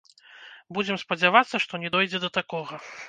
Будзем 0.77 0.97
спадзявацца, 1.03 1.55
што 1.67 1.81
не 1.85 1.89
дойдзе 1.97 2.23
да 2.25 2.29
такога. 2.39 2.83